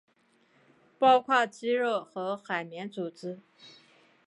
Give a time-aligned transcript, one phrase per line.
[0.97, 3.39] 包括肌肉和海绵组织。